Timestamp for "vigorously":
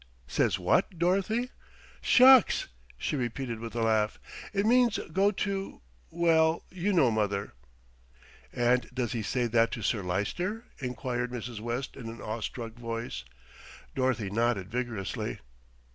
14.71-15.37